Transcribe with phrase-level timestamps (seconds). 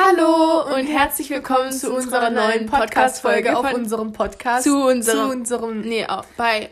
[0.00, 4.62] Hallo und herzlich willkommen zu unserer neuen Podcast-Folge auf unserem Podcast.
[4.62, 6.06] Zu unserem, zu unserem, nee,
[6.36, 6.70] bei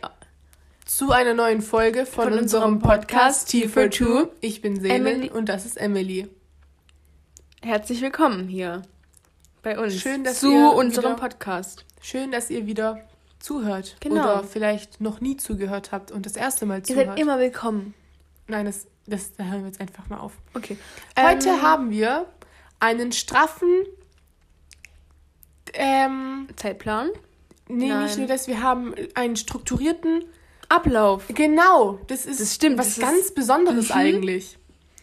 [0.85, 4.05] zu einer neuen Folge von, Von unserem Podcast Podcast T for Two.
[4.05, 4.29] T42.
[4.43, 6.29] Ich bin Selin und das ist Emily.
[7.65, 8.83] herzlich willkommen hier
[9.63, 9.95] bei uns.
[10.01, 11.85] Schön, dass zu ihr unserem wieder- Podcast.
[12.01, 13.01] Schön, dass ihr wieder
[13.41, 13.97] zuhört.
[14.01, 14.23] Genau.
[14.23, 17.07] Oder vielleicht noch nie zugehört habt und das erste Mal Ihr zuhört.
[17.09, 17.93] seid immer willkommen.
[18.47, 20.33] Nein, das, das, da hören wir jetzt einfach mal auf.
[20.55, 20.79] Okay.
[21.19, 22.27] Heute Ähm, haben wir
[22.81, 23.69] einen straffen,
[25.75, 27.11] ähm, Zeitplan.
[27.69, 28.05] nee, Nein.
[28.05, 30.25] nicht nur das, wir haben einen strukturierten,
[30.69, 31.25] Ablauf.
[31.29, 33.95] genau, das ist Das stimmt, was das ganz Besonderes Mhm.
[33.95, 34.59] eigentlich.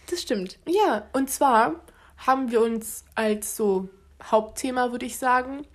[0.09, 0.59] Das stimmt.
[0.67, 1.75] Ja, und zwar
[2.17, 3.89] haben wir uns als so
[4.23, 5.65] Hauptthema, würde ich sagen,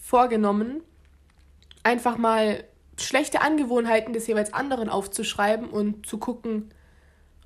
[0.00, 0.82] vorgenommen,
[1.82, 2.64] einfach mal
[2.98, 6.70] schlechte Angewohnheiten des jeweils anderen aufzuschreiben und zu gucken,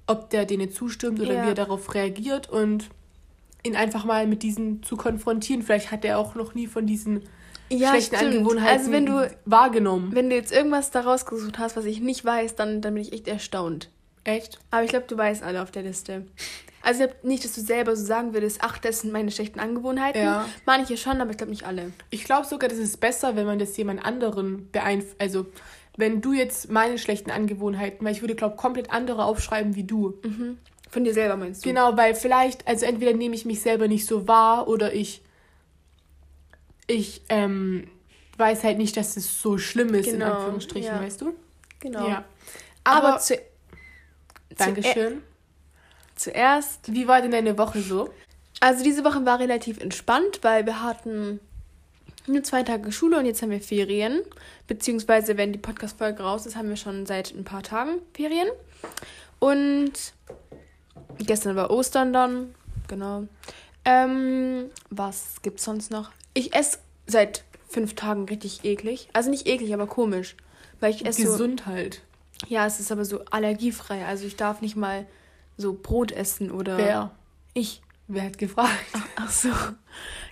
[0.07, 1.45] ob der denen zustimmt oder Ja.
[1.45, 2.89] wie er darauf reagiert und
[3.65, 5.63] ihn einfach mal mit diesen zu konfrontieren.
[5.63, 7.23] Vielleicht hat er auch noch nie von diesen
[7.71, 10.15] schlechten Angewohnheiten Also wenn du, wahrgenommen.
[10.15, 13.13] wenn du jetzt irgendwas da rausgesucht hast, was ich nicht weiß, dann, dann bin ich
[13.13, 13.91] echt erstaunt.
[14.25, 14.61] Echt?
[14.71, 16.27] Aber ich glaube, du weißt alle auf der Liste.
[16.83, 20.23] Also nicht, dass du selber so sagen würdest, ach, das sind meine schlechten Angewohnheiten.
[20.23, 20.47] Ja.
[20.67, 21.93] Manche schon, aber ich glaube nicht alle.
[22.11, 25.17] Ich glaube sogar, das ist besser, wenn man das jemand anderen beeinflusst.
[25.21, 25.47] Also,
[25.97, 30.15] wenn du jetzt meine schlechten Angewohnheiten, weil ich würde, glaube komplett andere aufschreiben wie du.
[30.93, 31.69] Von dir selber meinst du?
[31.71, 35.23] Genau, weil vielleicht, also entweder nehme ich mich selber nicht so wahr oder ich,
[36.87, 37.89] ich ähm,
[38.37, 41.01] weiß halt nicht, dass es so schlimm ist, in Genau, Anführungsstrichen, ja.
[41.01, 41.35] weißt du?
[41.81, 42.07] Genau.
[42.07, 42.25] Ja.
[42.85, 43.41] Aber, Aber, zu,
[44.57, 45.23] Dankeschön.
[46.15, 48.11] zuerst Wie war denn deine Woche so?
[48.61, 51.41] Also diese Woche war relativ entspannt, weil wir hatten
[52.27, 54.21] nur zwei Tage Schule und jetzt haben wir Ferien.
[54.69, 58.49] Beziehungsweise, wenn die Podcast-Folge raus ist, haben wir schon seit ein paar Tagen Ferien.
[59.39, 59.93] Und
[61.19, 62.55] gestern war Ostern dann.
[62.89, 63.25] Genau.
[63.85, 66.11] Ähm, was gibt's sonst noch?
[66.35, 69.09] Ich esse seit fünf Tagen richtig eklig.
[69.13, 70.37] Also nicht eklig, aber komisch.
[70.81, 72.03] Weil ich esse so, Gesund halt.
[72.49, 74.05] Ja, es ist aber so allergiefrei.
[74.05, 75.07] Also ich darf nicht mal
[75.57, 76.77] so Brot essen oder.
[76.79, 77.11] Wer?
[77.55, 77.83] Ich.
[78.09, 78.71] Wer hat gefragt?
[79.17, 79.51] Ach so.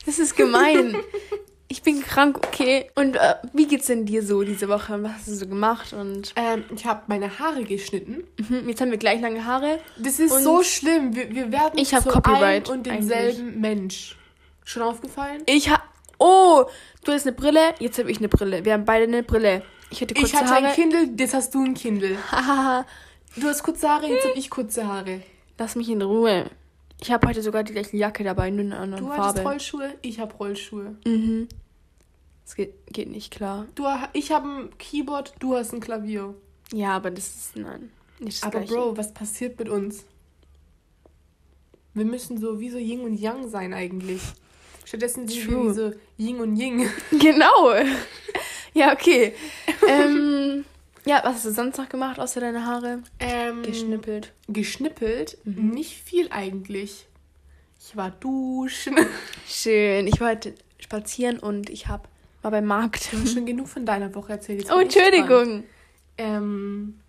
[0.06, 0.96] Das ist gemein.
[1.72, 2.90] Ich bin krank, okay.
[2.96, 5.00] Und äh, wie geht's denn dir so diese Woche?
[5.04, 5.92] Was hast du so gemacht?
[5.92, 8.24] Und Ähm, ich habe meine Haare geschnitten.
[8.38, 9.78] mhm, jetzt haben wir gleich lange Haare.
[9.96, 11.14] Das ist Und- so schlimm.
[11.14, 14.16] Wir, wir werden Ich hab zu Copyright einem und denselben Mensch.
[14.64, 15.42] Schon aufgefallen?
[15.46, 15.80] Ich ha
[16.18, 16.64] Oh,
[17.04, 18.64] du hast eine Brille, jetzt habe ich eine Brille.
[18.64, 19.62] Wir haben beide eine Brille.
[19.90, 20.66] Ich hatte kurze Ich hatte Haare.
[20.66, 22.16] ein Kindle, jetzt hast du ein Kindle.
[23.36, 25.22] Du hast kurze Haare, jetzt habe ich kurze Haare.
[25.56, 26.50] Lass mich in Ruhe.
[27.02, 29.48] Ich habe heute sogar die gleiche Jacke dabei, nur in einer anderen Du hattest Farbe.
[29.48, 30.96] Rollschuhe, ich habe Rollschuhe.
[31.06, 31.48] Mhm.
[32.44, 33.66] Das geht, geht nicht klar.
[33.74, 36.34] Du, ich habe ein Keyboard, du hast ein Klavier.
[36.72, 37.90] Ja, aber das ist nein.
[38.18, 38.74] Nicht das Aber gleiche.
[38.74, 40.04] Bro, was passiert mit uns?
[41.94, 44.20] Wir müssen so wie so Yin und Yang sein eigentlich.
[44.84, 45.70] Stattdessen sind wir True.
[45.70, 46.88] wie so Yin und Ying.
[47.10, 47.72] Genau.
[48.74, 49.32] ja, okay.
[49.88, 50.64] ähm,
[51.06, 53.02] ja, was hast du sonst noch gemacht, außer deine Haare?
[53.18, 54.32] Ähm, Geschnippelt.
[54.48, 55.38] Geschnippelt?
[55.44, 55.70] Mhm.
[55.70, 57.06] Nicht viel eigentlich.
[57.80, 58.96] Ich war duschen.
[59.48, 60.06] Schön.
[60.06, 62.08] Ich war heute spazieren und ich hab,
[62.42, 63.10] war beim Markt.
[63.12, 64.60] Hast schon genug von deiner Woche erzählt.
[64.60, 64.84] Jetzt Oh, ich.
[64.94, 65.64] Entschuldigung.
[66.18, 67.00] Ähm,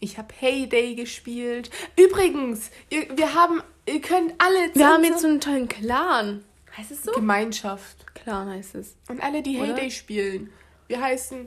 [0.00, 1.70] ich habe Heyday gespielt.
[1.96, 6.44] Übrigens, ihr, wir haben, ihr könnt alle Wir haben jetzt so einen tollen Clan.
[6.76, 7.12] Heißt es so?
[7.12, 8.04] Gemeinschaft.
[8.14, 8.96] Clan heißt es.
[9.08, 9.58] Und alle, die?
[9.60, 10.50] Heyday spielen.
[10.86, 11.46] Wir heißen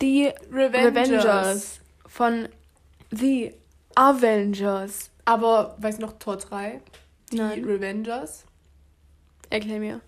[0.00, 1.10] Die Revengers.
[1.10, 2.48] Revengers von
[3.10, 3.54] The
[3.94, 5.10] Avengers.
[5.24, 6.80] Aber, weißt du noch, Tor 3?
[7.32, 7.64] Die Nein.
[7.64, 8.44] Revengers.
[9.48, 10.00] Erklär mir.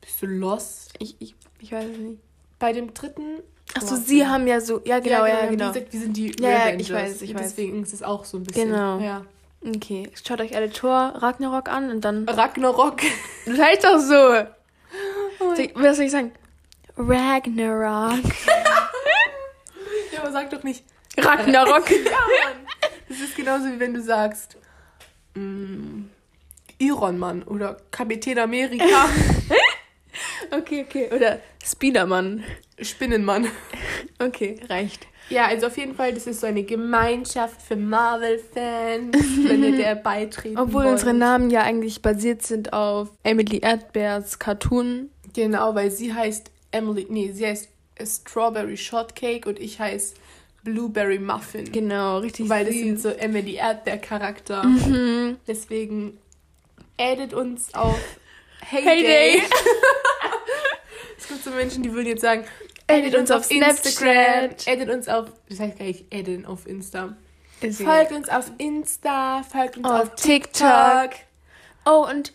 [0.00, 0.92] Bist du lost?
[0.98, 2.20] Ich, ich, ich weiß es nicht.
[2.58, 3.40] Bei dem dritten.
[3.74, 4.28] Achso, sie ja.
[4.28, 4.80] haben ja so.
[4.84, 5.72] Ja, genau, ja, wir haben genau.
[5.72, 6.82] gesagt, wir sind die Ja, ja, Revengers.
[6.82, 7.42] ich weiß, ich weiß.
[7.42, 8.70] Deswegen ist es auch so ein bisschen.
[8.70, 8.98] Genau.
[9.00, 9.24] Ja.
[9.66, 12.28] Okay, schaut euch alle Thor Ragnarok an und dann.
[12.28, 13.00] Ragnarok.
[13.46, 14.46] Das heißt doch so.
[15.40, 16.32] Oh Was soll ich sagen?
[16.96, 18.24] Ragnarok.
[20.12, 20.84] ja, aber sag doch nicht.
[21.18, 21.90] Ragnarok.
[21.90, 22.66] Ja, Mann.
[23.08, 24.56] Das ist genauso wie wenn du sagst.
[25.34, 26.04] Mm,
[26.78, 29.08] Iron Man oder Kapitän Amerika.
[30.50, 31.10] okay, okay.
[31.14, 32.44] Oder Spiderman.
[32.80, 33.48] Spinnenmann.
[34.18, 35.06] Okay, reicht.
[35.30, 39.16] Ja, also auf jeden Fall, das ist so eine Gemeinschaft für Marvel-Fans,
[39.48, 40.92] wenn ihr der beitreten Obwohl wollt.
[40.92, 45.10] unsere Namen ja eigentlich basiert sind auf Emily Erdbeers Cartoon.
[45.32, 47.68] Genau, weil sie heißt Emily, nee, sie heißt
[48.04, 50.14] Strawberry Shortcake und ich heiße
[50.64, 51.70] Blueberry Muffin.
[51.70, 52.82] Genau, richtig Weil das süß.
[52.82, 54.64] sind so Emily Erdbeer-Charakter.
[54.64, 55.36] Mhm.
[55.46, 56.18] Deswegen
[56.98, 57.98] addet uns auf
[58.60, 59.40] Heyday.
[59.40, 59.42] Heyday.
[61.18, 62.44] es gibt so Menschen, die würden jetzt sagen,
[62.86, 64.68] Addet uns auf Snapchat.
[64.68, 67.16] addet uns auf, das heißt gar nicht adden auf Insta.
[67.60, 71.10] Folgt uns auf Insta, folgt uns auf, auf TikTok.
[71.86, 72.32] Oh, und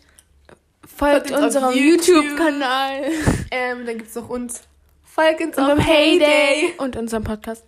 [0.96, 2.24] folgt unserem YouTube.
[2.24, 3.02] YouTube-Kanal.
[3.50, 4.62] Ähm, dann gibt's noch uns.
[5.04, 6.74] Folgt uns Unserem Heyday.
[6.78, 7.64] Und unserem Podcast.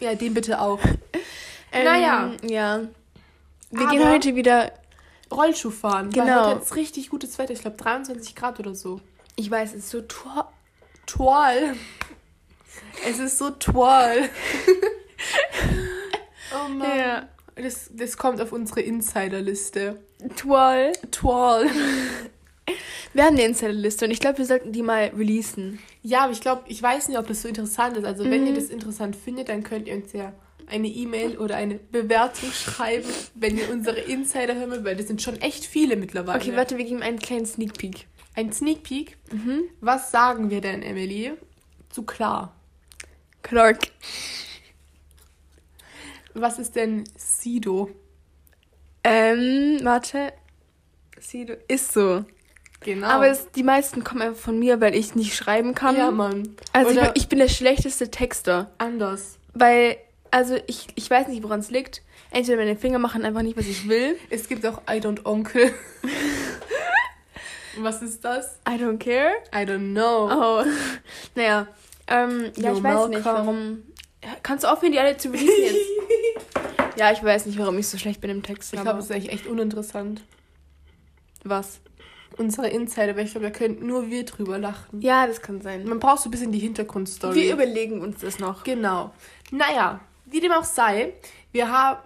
[0.00, 0.80] Ja, den bitte auch.
[1.74, 2.32] Ähm, Naja.
[2.42, 2.80] Ja.
[3.70, 4.72] Wir Aber- gehen heute wieder.
[5.30, 6.14] Rollschuh fahren.
[6.14, 6.48] Weil Genau.
[6.48, 7.54] heute jetzt richtig gutes Wetter.
[7.54, 9.00] Ich glaube 23 Grad oder so.
[9.36, 10.44] Ich weiß, es ist so toll.
[11.06, 11.74] Toll.
[13.08, 14.28] Es ist so toll.
[16.54, 16.98] oh Mann.
[16.98, 17.28] Ja.
[17.54, 19.98] Das, das kommt auf unsere Insiderliste.
[20.36, 20.92] Toll.
[21.10, 21.70] Toll.
[23.12, 25.78] Wir haben eine Insiderliste und ich glaube, wir sollten die mal releasen.
[26.02, 28.04] Ja, aber ich glaube, ich weiß nicht, ob das so interessant ist.
[28.04, 28.46] Also, wenn Mhm.
[28.48, 30.32] ihr das interessant findet, dann könnt ihr uns ja
[30.66, 35.20] eine E-Mail oder eine Bewertung schreiben, wenn ihr unsere Insider hören wollt, weil das sind
[35.20, 36.38] schon echt viele mittlerweile.
[36.40, 38.06] Okay, warte, wir geben einen kleinen Sneak Peek.
[38.34, 39.18] Ein Sneak Peek.
[39.30, 39.64] Mhm.
[39.80, 41.32] Was sagen wir denn, Emily?
[41.90, 42.56] Zu klar.
[43.42, 43.88] Clark.
[46.34, 47.90] Was ist denn Sido?
[49.04, 50.32] Ähm, warte.
[51.20, 52.24] Sie, du ist so.
[52.84, 53.06] Genau.
[53.06, 55.96] Aber es, die meisten kommen einfach von mir, weil ich nicht schreiben kann.
[55.96, 56.56] ja, Mann.
[56.72, 58.70] Also ich, ich bin der schlechteste Texter.
[58.78, 59.38] anders.
[59.54, 59.96] Weil,
[60.30, 62.02] also ich, ich weiß nicht, woran es liegt.
[62.30, 64.16] Entweder meine Finger machen einfach nicht, was ich will.
[64.30, 65.72] Es gibt auch I don't Onkel.
[67.78, 68.58] Was ist das?
[68.68, 69.30] I don't care.
[69.54, 70.28] I don't know.
[70.30, 70.64] Oh.
[71.34, 71.66] Naja.
[72.06, 73.46] Ähm, ja, Yo, ich weiß nicht, Malcolm.
[73.46, 73.82] warum.
[74.22, 76.98] Ja, Kannst du aufhören, die alle zu releasen jetzt?
[76.98, 78.74] ja, ich weiß nicht, warum ich so schlecht bin im Text.
[78.74, 80.22] Ich glaube, es ist eigentlich echt uninteressant.
[81.44, 81.80] was?
[82.38, 85.00] Unsere Insider, weil ich glaube, da könnten nur wir drüber lachen.
[85.00, 85.84] Ja, das kann sein.
[85.84, 87.34] Man braucht so ein bisschen die Hintergrundstory.
[87.34, 88.64] Wir überlegen uns das noch.
[88.64, 89.12] Genau.
[89.50, 91.12] Naja, wie dem auch sei,
[91.52, 92.00] wir haben.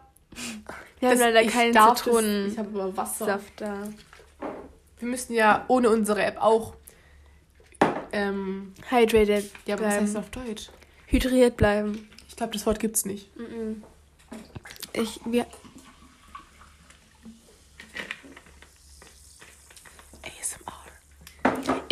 [1.01, 3.41] Wir haben leider keinen Zitronensaft Ich habe aber Wasser.
[3.57, 3.89] da.
[4.99, 6.75] Wir müssen ja ohne unsere App auch.
[8.13, 10.07] Ähm, Hydrated ja, aber was bleiben.
[10.07, 10.71] heißt das auf Deutsch?
[11.07, 12.09] Hydriert bleiben.
[12.29, 13.29] Ich glaube, das Wort gibt's nicht.
[13.37, 13.83] Mhm.
[14.93, 15.47] Ich, wir,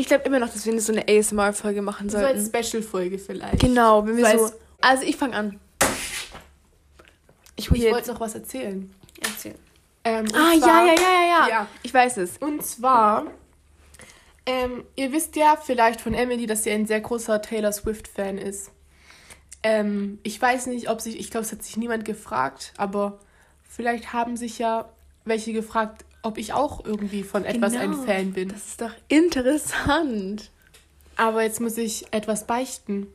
[0.05, 2.65] ich glaube immer noch, dass wir so eine ASMR-Folge machen So als sollten.
[2.67, 3.59] Special-Folge vielleicht.
[3.59, 4.45] Genau, wenn wir So so.
[4.45, 5.59] als- Also ich fange an.
[7.57, 7.93] Ich Ich jetzt.
[7.95, 8.93] wollte noch was erzählen.
[9.23, 9.55] Erzähl.
[10.05, 11.49] Ähm, Ah, zwar- ja, ja, ja, ja, ja.
[11.49, 11.67] Ja.
[11.83, 12.37] Ich weiß es.
[12.37, 13.25] Und zwar,
[14.45, 18.71] ähm, ihr wisst ja vielleicht von Emily, dass sie ein sehr großer Taylor Swift-Fan ist.
[19.63, 23.21] Ähm, ich weiß nicht, ob sich, ich glaube, es hat sich niemand gefragt, aber
[23.67, 24.91] vielleicht haben sich ja
[25.25, 28.03] welche gefragt, ob ich auch irgendwie von etwas ein Genau.
[28.03, 28.49] Fan bin.
[28.49, 30.51] Das ist doch interessant.
[31.17, 33.07] Aber jetzt muss ich etwas beichten.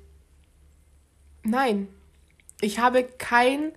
[1.44, 1.88] Nein.
[2.61, 3.71] Ich habe kein,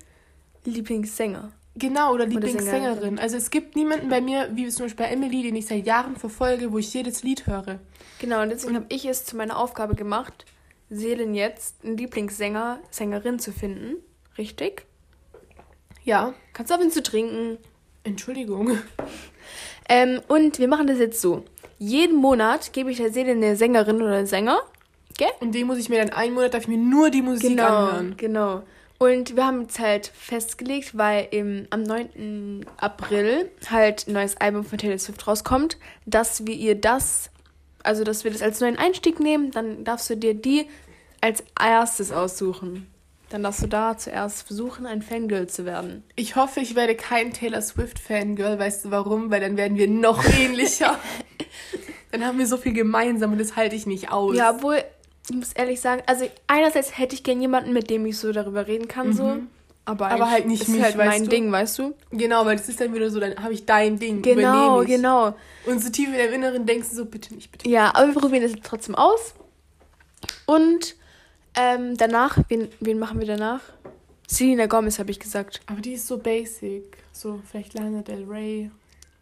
[0.64, 1.52] Lieblingssänger.
[1.76, 2.42] genau, oder Sängerin.
[2.48, 3.18] Lieblingssängerin.
[3.18, 6.16] Also es gibt niemanden bei mir, wie zum Beispiel bei Emily, den ich seit Jahren
[6.16, 7.78] verfolge, wo ich jedes Lied höre.
[8.20, 10.44] Genau, und deswegen habe ich es zu meiner Aufgabe gemacht,
[10.90, 13.96] Seelen jetzt einen Lieblingssänger, Sängerin zu finden.
[14.36, 14.84] Richtig?
[16.04, 16.34] Ja.
[16.52, 17.56] Kannst du aufhören zu trinken.
[18.04, 18.78] Entschuldigung.
[19.88, 21.44] Ähm, und wir machen das jetzt so.
[21.78, 24.60] Jeden Monat gebe ich der Seele eine Sängerin oder einen Sänger.
[25.18, 25.28] Gell?
[25.40, 27.66] Und den muss ich mir dann einen Monat, darf ich mir nur die Musik Genau,
[27.66, 28.14] anhören.
[28.16, 28.62] genau.
[28.98, 32.64] Und wir haben jetzt halt festgelegt, weil im, am 9.
[32.76, 35.76] April halt ein neues Album von Taylor Swift rauskommt,
[36.06, 37.28] dass wir ihr das,
[37.82, 40.66] also dass wir das als neuen Einstieg nehmen, dann darfst du dir die
[41.20, 42.86] als erstes aussuchen.
[43.32, 46.04] Dann darfst du da zuerst versuchen, ein Fangirl zu werden.
[46.16, 48.58] Ich hoffe, ich werde kein Taylor Swift-Fangirl.
[48.58, 49.30] Weißt du warum?
[49.30, 50.98] Weil dann werden wir noch ähnlicher.
[52.10, 54.36] dann haben wir so viel gemeinsam und das halte ich nicht aus.
[54.36, 54.84] Ja, obwohl,
[55.30, 58.66] ich muss ehrlich sagen, also einerseits hätte ich gern jemanden, mit dem ich so darüber
[58.66, 59.38] reden kann, so.
[59.86, 61.30] Aber, Aber halt nicht ist mich, halt mein du?
[61.30, 61.94] Ding, weißt du?
[62.10, 64.20] Genau, weil das ist dann wieder so, dann habe ich dein Ding.
[64.20, 65.34] Genau, genau.
[65.64, 67.66] Und so tief in deinem Inneren denkst du so, bitte nicht, bitte.
[67.66, 69.34] Ja, aber wir probieren das trotzdem aus.
[70.44, 70.96] Und
[71.56, 73.60] ähm, danach, wen, wen machen wir danach?
[74.26, 75.60] Selena Gomez, habe ich gesagt.
[75.66, 76.96] Aber die ist so basic.
[77.12, 78.70] So, vielleicht Lana Del Rey.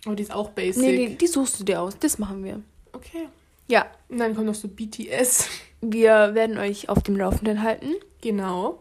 [0.05, 0.83] Aber die ist auch basic.
[0.83, 1.99] Nee, die, die suchst du dir aus.
[1.99, 2.61] Das machen wir.
[2.93, 3.29] Okay.
[3.67, 5.49] Ja, Und dann kommt noch so BTS.
[5.81, 7.95] wir werden euch auf dem Laufenden halten.
[8.21, 8.81] Genau.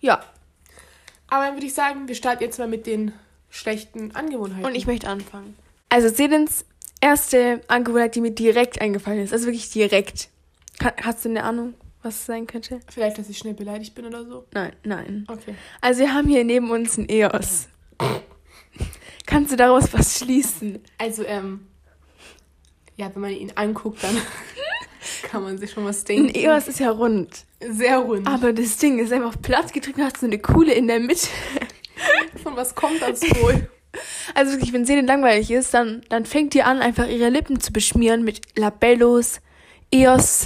[0.00, 0.24] Ja,
[1.28, 3.12] Aber dann würde ich sagen, wir starten jetzt mal mit den
[3.50, 4.64] schlechten Angewohnheiten.
[4.64, 5.56] und ich möchte anfangen.
[5.90, 6.64] Also Selens
[7.00, 9.32] erste Angewohnheit, die mir direkt eingefallen ist.
[9.32, 10.28] Also wirklich direkt.
[11.02, 12.80] Hast du eine Ahnung, was es sein könnte?
[12.88, 14.46] Vielleicht, dass ich schnell beleidigt bin oder so.
[14.52, 15.26] Nein, nein.
[15.28, 15.54] Okay.
[15.80, 17.68] Also wir haben hier neben uns ein EOS.
[19.26, 20.80] Kannst du daraus was schließen?
[20.98, 21.66] Also, ähm,
[22.96, 24.16] ja, wenn man ihn anguckt, dann
[25.22, 26.28] kann man sich schon was denken.
[26.28, 27.44] Ein EOS ist ja rund.
[27.60, 28.26] Sehr rund.
[28.26, 31.28] Aber das Ding ist einfach platt gedrückt und hat so eine Kuhle in der Mitte.
[32.42, 33.68] Von was kommt das wohl?
[34.36, 37.72] Also wirklich, wenn Selen langweilig ist, dann, dann fängt die an, einfach ihre Lippen zu
[37.72, 39.40] beschmieren mit Labellos,
[39.90, 40.44] EOS,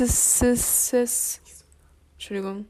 [2.24, 2.64] Entschuldigung.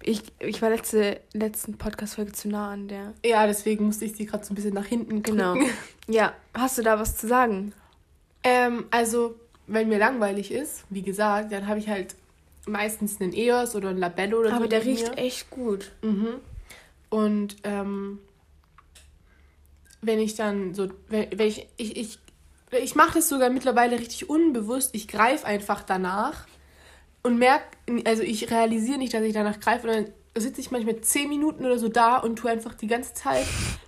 [0.00, 3.12] Ich, ich war letzte letzten Podcast-Folge zu nah an der.
[3.22, 5.36] Ja, deswegen musste ich sie gerade so ein bisschen nach hinten drücken.
[5.36, 5.56] Genau.
[6.08, 7.74] Ja, hast du da was zu sagen?
[8.42, 9.34] Ähm, also,
[9.66, 12.14] wenn mir langweilig ist, wie gesagt, dann habe ich halt
[12.66, 14.56] meistens einen EOS oder einen Labello oder so.
[14.56, 15.18] Aber der riecht mir.
[15.18, 15.92] echt gut.
[16.00, 16.36] Mhm.
[17.10, 18.20] Und ähm,
[20.00, 22.18] wenn ich dann so, wenn, wenn ich, ich, ich,
[22.70, 24.94] ich mache das sogar mittlerweile richtig unbewusst.
[24.94, 26.46] Ich greife einfach danach
[27.26, 27.64] und merke,
[28.04, 29.88] also ich realisiere nicht, dass ich danach greife.
[29.88, 30.06] Und dann
[30.36, 33.44] sitze ich manchmal zehn Minuten oder so da und tue einfach die ganze Zeit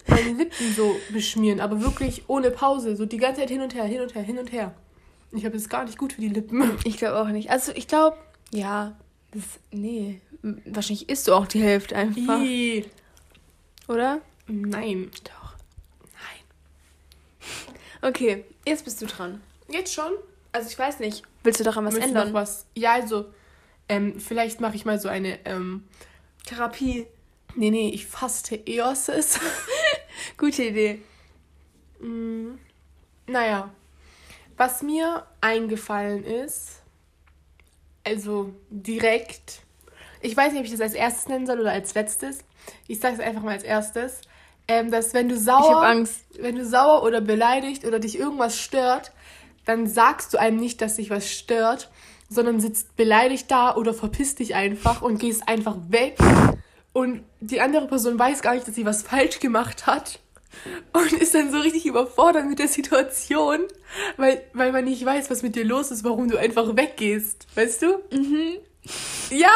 [0.09, 1.61] meine Lippen so beschmieren.
[1.61, 2.97] Aber wirklich ohne Pause.
[2.97, 4.75] So die ganze Zeit hin und her, hin und her, hin und her.
[5.30, 6.78] Ich glaube, das ist gar nicht gut für die Lippen.
[6.85, 7.50] Ich glaube auch nicht.
[7.50, 8.16] Also ich glaube,
[8.50, 8.97] ja,
[9.30, 12.87] das, nee, wahrscheinlich isst du auch die Hälfte einfach, Ih.
[13.87, 14.21] oder?
[14.47, 15.11] Nein.
[15.25, 15.54] Doch.
[16.14, 18.11] Nein.
[18.11, 19.42] Okay, jetzt bist du dran.
[19.68, 20.12] Jetzt schon?
[20.50, 22.28] Also ich weiß nicht, willst du daran was Willst ändern?
[22.28, 22.66] Noch was?
[22.75, 23.26] Ja, also,
[23.88, 25.85] ähm, vielleicht mache ich mal so eine, ähm,
[26.47, 27.07] Therapie.
[27.54, 29.38] nee, nee, ich faste Eoses.
[30.38, 31.00] Gute Idee.
[32.00, 32.54] Mm,
[33.26, 33.71] naja,
[34.57, 36.83] was mir eingefallen ist,
[38.04, 39.61] also direkt,
[40.21, 42.38] ich weiß nicht, ob ich das als erstes nennen soll oder als letztes.
[42.87, 44.21] Ich sage es einfach mal als erstes.
[44.66, 46.04] Ähm, dass wenn du Ich sauer,
[46.38, 49.12] wenn du sauer oder beleidigt oder dich irgendwas stört,
[49.68, 51.90] dann sagst du einem nicht, dass dich was stört,
[52.30, 56.16] sondern sitzt beleidigt da oder verpisst dich einfach und gehst einfach weg.
[56.94, 60.20] Und die andere Person weiß gar nicht, dass sie was falsch gemacht hat.
[60.94, 63.60] Und ist dann so richtig überfordert mit der Situation,
[64.16, 67.46] weil, weil man nicht weiß, was mit dir los ist, warum du einfach weggehst.
[67.54, 67.98] Weißt du?
[68.10, 68.54] Mhm.
[69.28, 69.50] Ja.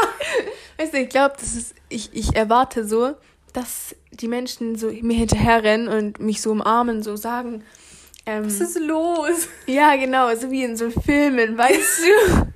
[0.77, 3.15] Weißt du, ich glaube, das ist, ich, ich erwarte so,
[3.55, 7.65] dass die Menschen so mir hinterherrennen und mich so umarmen, so sagen,
[8.27, 9.49] ähm, Was ist los?
[9.67, 12.01] ja, genau, so wie in so Filmen, weißt
[12.31, 12.53] du?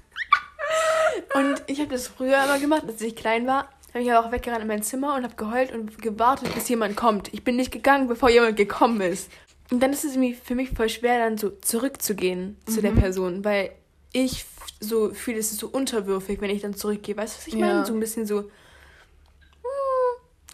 [1.39, 4.33] und ich habe das früher immer gemacht, als ich klein war, habe ich aber auch
[4.33, 7.33] weggerannt in mein Zimmer und habe geheult und gewartet, bis jemand kommt.
[7.33, 9.31] Ich bin nicht gegangen, bevor jemand gekommen ist.
[9.71, 13.45] Und dann ist es irgendwie für mich voll schwer, dann so zurückzugehen zu der Person,
[13.45, 13.73] weil
[14.13, 14.45] ich
[14.79, 17.17] so fühle, es ist so unterwürfig, wenn ich dann zurückgehe.
[17.17, 17.67] Weißt du, was ich Ja.
[17.67, 17.87] meine?
[17.87, 18.51] So ein bisschen so, hm,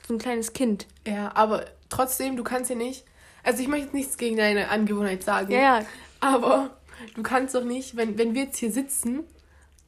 [0.07, 0.87] so ein kleines Kind.
[1.07, 3.05] Ja, aber trotzdem, du kannst ja nicht.
[3.43, 5.53] Also ich möchte jetzt nichts gegen deine Angewohnheit sagen.
[5.53, 5.87] Ja, ja,
[6.21, 6.77] Aber
[7.15, 9.25] du kannst doch nicht, wenn, wenn wir jetzt hier sitzen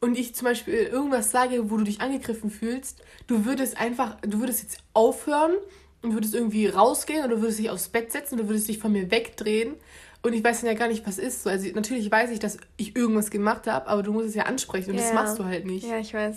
[0.00, 4.40] und ich zum Beispiel irgendwas sage, wo du dich angegriffen fühlst, du würdest einfach, du
[4.40, 5.52] würdest jetzt aufhören
[6.02, 9.10] und würdest irgendwie rausgehen oder würdest dich aufs Bett setzen oder würdest dich von mir
[9.10, 9.76] wegdrehen.
[10.22, 11.42] Und ich weiß dann ja gar nicht, was ist.
[11.42, 14.44] So, Also natürlich weiß ich, dass ich irgendwas gemacht habe, aber du musst es ja
[14.44, 15.14] ansprechen und das Ja.
[15.14, 15.86] machst du halt nicht.
[15.86, 16.36] Ja, ich weiß.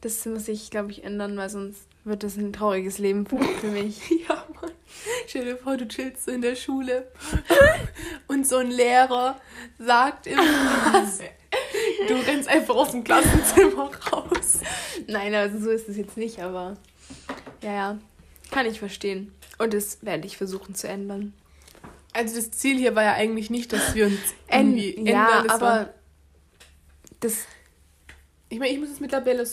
[0.00, 3.66] Das muss ich, glaube ich, ändern, weil sonst wird das ein trauriges Leben für, für
[3.70, 3.98] mich.
[4.28, 4.72] Ja, Mann.
[5.26, 7.10] Stell dir vor, du chillst so in der Schule
[8.28, 9.40] und so ein Lehrer
[9.78, 11.20] sagt irgendwas.
[12.08, 14.60] Du rennst einfach aus dem Klassenzimmer raus.
[15.06, 16.76] Nein, also so ist es jetzt nicht, aber
[17.62, 17.98] ja, ja,
[18.50, 19.32] kann ich verstehen.
[19.58, 21.34] Und das werde ich versuchen zu ändern.
[22.12, 24.18] Also das Ziel hier war ja eigentlich nicht, dass wir uns
[24.50, 25.46] irgendwie ja, ändern.
[25.46, 25.94] Das aber war,
[27.20, 27.44] das,
[28.48, 29.12] ich meine, ich muss es mit,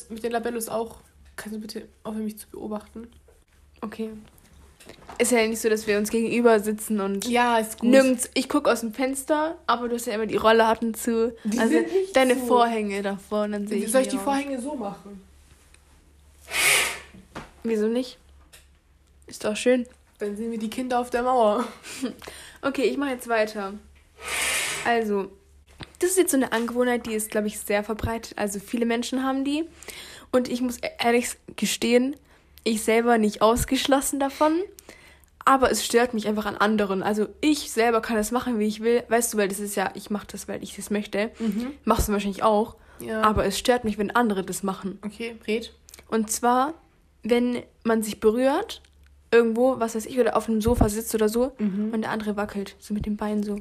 [0.10, 0.98] mit den Labellos auch...
[1.36, 3.08] Kannst du bitte aufhören, mich zu beobachten?
[3.82, 4.10] okay.
[5.18, 7.90] Ist ja nicht so, dass wir uns gegenüber sitzen und Ja, ist gut.
[7.90, 8.30] nirgends.
[8.36, 11.34] Ich gucke aus dem Fenster, aber du hast ja immer die Rollladen zu.
[11.44, 12.46] Die also sind nicht deine so.
[12.46, 13.92] Vorhänge davor und dann sehe ich.
[13.92, 14.26] Soll ich die die raus.
[14.26, 15.22] Vorhänge so machen?
[17.64, 18.18] Wieso nicht?
[19.28, 19.88] Ist doch schön.
[20.20, 21.66] Dann sehen wir die Kinder auf der Mauer.
[22.62, 23.74] Okay, ich mache jetzt weiter.
[24.86, 25.30] Also,
[26.00, 28.36] das ist jetzt so eine Angewohnheit, die ist, glaube ich, sehr verbreitet.
[28.40, 29.66] Also viele Menschen haben die.
[30.36, 32.16] Und ich muss e- ehrlich gestehen,
[32.64, 34.60] ich selber nicht ausgeschlossen davon.
[35.48, 37.04] Aber es stört mich einfach an anderen.
[37.04, 39.04] Also ich selber kann das machen, wie ich will.
[39.10, 41.32] Weißt du, weil das ist ja, ich mache das, weil ich das möchte.
[41.84, 42.76] Machst du wahrscheinlich auch.
[43.00, 43.22] Ja.
[43.22, 44.98] Aber es stört mich, wenn andere das machen.
[45.06, 45.72] Okay, red.
[46.08, 46.74] Und zwar,
[47.22, 48.82] wenn man sich berührt,
[49.32, 52.76] irgendwo, was weiß ich, oder auf einem Sofa sitzt oder so, und der andere wackelt,
[52.80, 53.60] so mit dem Bein so.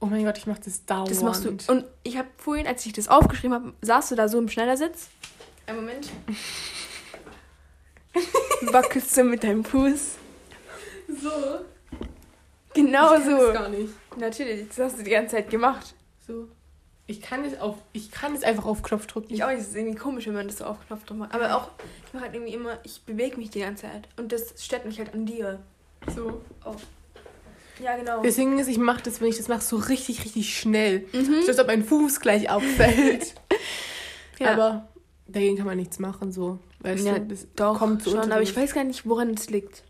[0.00, 1.10] Oh mein Gott, ich mach das dauernd.
[1.10, 1.50] Das machst du.
[1.50, 5.08] Und ich habe vorhin, als ich das aufgeschrieben habe, saßt du da so im Schneidersitz.
[5.66, 6.10] Einen Moment.
[8.72, 10.12] Wackelst du mit deinem Fuß.
[11.22, 11.30] so?
[12.74, 13.46] Genau ich kann so.
[13.46, 13.92] Das gar nicht.
[14.16, 15.94] Natürlich, das hast du die ganze Zeit gemacht.
[16.26, 16.48] So.
[17.08, 19.32] Ich kann es auf, ich kann es einfach auf Knopf drücken.
[19.32, 21.34] Ich auch nicht, das ist irgendwie komisch, wenn man das so auf Knopfdruck macht.
[21.34, 21.70] Aber auch,
[22.06, 24.08] ich mache halt irgendwie immer, ich bewege mich die ganze Zeit.
[24.16, 25.60] Und das stört mich halt an dir.
[26.14, 26.42] so.
[27.82, 28.22] Ja, genau.
[28.22, 31.06] Deswegen ist, ich mache das, wenn ich das mache, so richtig, richtig schnell.
[31.12, 31.42] Mhm.
[31.42, 33.34] So, als ob mein Fuß gleich abfällt.
[34.38, 34.52] Ja.
[34.52, 34.86] Aber
[35.28, 36.58] dagegen kann man nichts machen, so.
[36.80, 39.50] Weißt Ja, du, das Doch, kommt so schon, aber ich weiß gar nicht, woran es
[39.50, 39.82] liegt.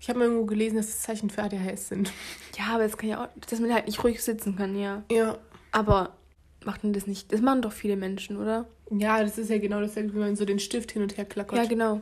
[0.00, 2.12] Ich habe mal irgendwo gelesen, dass es Zeichen für ADHS sind.
[2.56, 5.02] Ja, aber das kann ja auch, dass man halt nicht ruhig sitzen kann, ja.
[5.10, 5.38] Ja.
[5.72, 6.14] Aber
[6.64, 7.32] macht man das nicht?
[7.32, 8.66] Das machen doch viele Menschen, oder?
[8.90, 11.58] Ja, das ist ja genau dasselbe, wie man so den Stift hin und her klackert.
[11.58, 12.00] Ja, genau.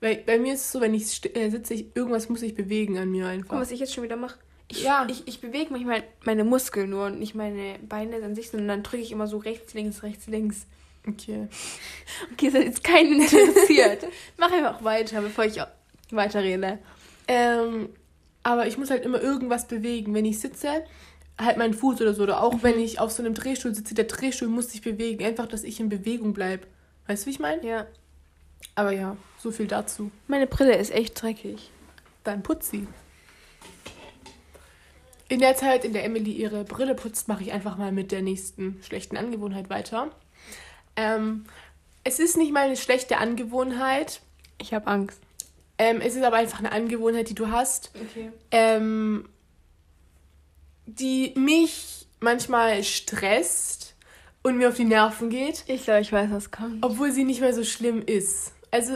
[0.00, 2.98] Weil bei mir ist es so, wenn ich äh, sitze, ich, irgendwas muss ich bewegen
[2.98, 3.50] an mir einfach.
[3.50, 4.38] Guck was ich jetzt schon wieder mache.
[4.68, 5.06] Ich, Ja.
[5.08, 8.82] ich, ich bewege manchmal meine Muskeln nur und nicht meine Beine an sich, sondern dann
[8.82, 10.66] drücke ich immer so rechts, links, rechts, links.
[11.08, 11.48] Okay.
[12.32, 14.06] Okay, das hat jetzt keinen interessiert.
[14.36, 15.60] Mach einfach weiter, bevor ich
[16.10, 16.78] weiterrede.
[17.28, 17.90] Ähm,
[18.42, 20.14] aber ich muss halt immer irgendwas bewegen.
[20.14, 20.84] Wenn ich sitze,
[21.38, 22.22] halt meinen Fuß oder so.
[22.22, 25.24] Oder auch wenn ich auf so einem Drehstuhl sitze, der Drehstuhl muss sich bewegen.
[25.24, 26.66] Einfach, dass ich in Bewegung bleibe.
[27.06, 27.66] Weißt du, wie ich meine?
[27.66, 27.86] Ja.
[28.74, 30.10] Aber ja, so viel dazu.
[30.26, 31.70] Meine Brille ist echt dreckig.
[32.24, 32.86] Dann putz sie.
[35.28, 38.22] In der Zeit, in der Emily ihre Brille putzt, mache ich einfach mal mit der
[38.22, 40.10] nächsten schlechten Angewohnheit weiter.
[40.96, 41.44] Ähm,
[42.04, 44.20] es ist nicht mal eine schlechte Angewohnheit.
[44.58, 45.20] Ich habe Angst.
[45.78, 47.90] Ähm, es ist aber einfach eine Angewohnheit, die du hast.
[47.94, 48.30] Okay.
[48.50, 49.28] ähm,
[50.86, 53.94] die mich manchmal stresst
[54.42, 56.84] und mir auf die Nerven geht, Ich glaube, ich weiß, was kommt.
[56.84, 58.52] obwohl sie nicht mehr so schlimm ist.
[58.70, 58.94] Also,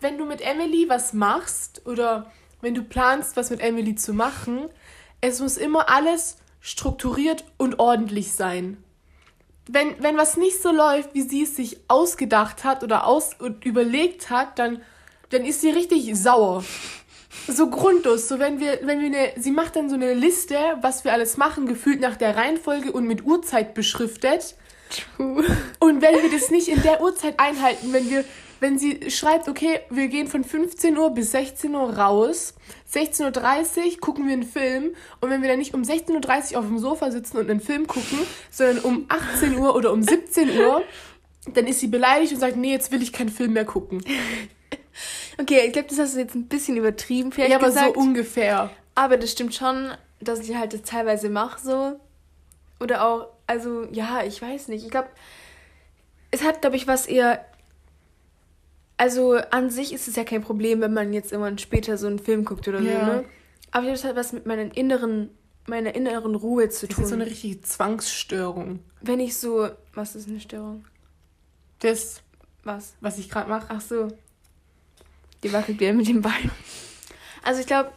[0.00, 2.30] wenn du mit Emily was machst oder
[2.60, 4.68] wenn du planst, was mit Emily zu machen,
[5.20, 8.76] es muss immer alles strukturiert und ordentlich sein.
[9.68, 13.64] Wenn, wenn was nicht so läuft, wie sie es sich ausgedacht hat oder aus und
[13.64, 14.82] überlegt hat, dann,
[15.30, 16.64] dann ist sie richtig sauer.
[17.48, 21.04] So grundlos, so wenn wir, wenn wir eine, sie macht dann so eine Liste, was
[21.04, 24.56] wir alles machen, gefühlt nach der Reihenfolge und mit Uhrzeit beschriftet.
[25.16, 28.24] Und wenn wir das nicht in der Uhrzeit einhalten, wenn wir,
[28.62, 32.54] wenn sie schreibt, okay, wir gehen von 15 Uhr bis 16 Uhr raus,
[32.94, 33.24] 16.30
[33.94, 36.78] Uhr gucken wir einen Film und wenn wir dann nicht um 16.30 Uhr auf dem
[36.78, 38.18] Sofa sitzen und einen Film gucken,
[38.50, 40.82] sondern um 18 Uhr oder um 17 Uhr,
[41.52, 44.02] dann ist sie beleidigt und sagt, nee, jetzt will ich keinen Film mehr gucken.
[45.40, 47.94] Okay, ich glaube, das hast du jetzt ein bisschen übertrieben, vielleicht Ja, aber gesagt.
[47.94, 48.70] so ungefähr.
[48.94, 49.90] aber das stimmt schon,
[50.20, 51.98] dass ich halt das teilweise mache so.
[52.78, 54.84] Oder auch, also, ja, ich weiß nicht.
[54.84, 55.08] Ich glaube,
[56.30, 57.44] es hat, glaube ich, was eher.
[58.96, 62.18] Also, an sich ist es ja kein Problem, wenn man jetzt irgendwann später so einen
[62.18, 63.00] Film guckt oder Ja.
[63.00, 63.24] so, ne?
[63.72, 65.30] Aber das hat was mit meiner inneren,
[65.66, 67.04] meiner inneren Ruhe zu Das tun.
[67.04, 68.80] ist so eine richtige Zwangsstörung.
[69.00, 69.68] wenn ich so.
[69.94, 70.84] Was ist eine Störung?
[71.80, 72.22] Das,
[72.64, 72.94] Was?
[73.00, 73.66] was ich gerade mache.
[73.70, 74.08] Ach so.
[75.42, 76.50] Die wackelt wieder mit dem Bein.
[77.42, 77.90] Also ich glaube,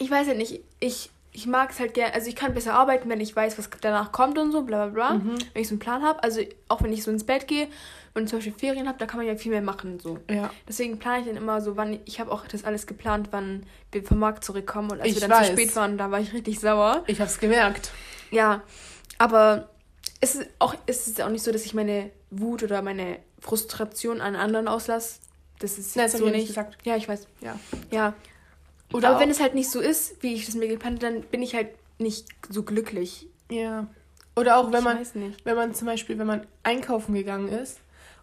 [0.00, 3.10] ich weiß ja nicht, ich, ich mag es halt gerne, also ich kann besser arbeiten,
[3.10, 5.18] wenn ich weiß, was danach kommt und so, bla bla bla.
[5.18, 5.36] Mhm.
[5.52, 6.22] Wenn ich so einen Plan habe.
[6.22, 7.68] Also auch wenn ich so ins Bett gehe
[8.14, 10.00] und zum Beispiel Ferien habe, da kann man ja viel mehr machen.
[10.00, 10.18] so.
[10.30, 10.48] Ja.
[10.66, 14.02] Deswegen plane ich dann immer so, wann, ich habe auch das alles geplant, wann wir
[14.02, 14.90] vom Markt zurückkommen.
[14.90, 15.48] Und als Ich wir dann weiß.
[15.48, 17.04] zu spät waren, da war ich richtig sauer.
[17.06, 17.90] Ich hab's gemerkt.
[18.30, 18.62] Ja,
[19.18, 19.68] aber
[20.22, 24.22] es ist auch, es ist auch nicht so, dass ich meine Wut oder meine Frustration
[24.22, 25.20] an anderen auslasse.
[25.58, 26.40] Das ist Nein, das so ich ja nicht.
[26.40, 26.78] nicht gesagt.
[26.84, 27.26] Ja, ich weiß.
[27.42, 27.58] Ja.
[27.90, 28.14] Ja.
[28.92, 31.22] Oder aber wenn es halt nicht so ist, wie ich das mir geplant habe, dann
[31.28, 31.68] bin ich halt
[31.98, 33.26] nicht so glücklich.
[33.50, 33.86] Ja.
[34.36, 37.78] Oder auch wenn ich man, wenn man zum Beispiel, wenn man einkaufen gegangen ist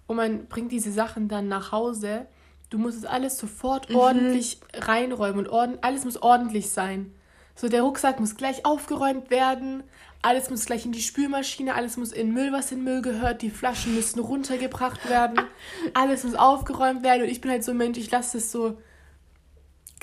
[0.08, 2.28] und man bringt diese Sachen dann nach Hause,
[2.70, 3.96] du musst es alles sofort Mhm.
[3.96, 7.14] ordentlich reinräumen und orden, alles muss ordentlich sein.
[7.56, 9.84] So, der Rucksack muss gleich aufgeräumt werden,
[10.24, 13.50] alles muss gleich in die Spülmaschine, alles muss in Müll, was in Müll gehört, die
[13.52, 15.40] Flaschen müssen runtergebracht werden,
[15.94, 18.78] alles muss aufgeräumt werden und ich bin halt so ein Mensch, ich lasse es so,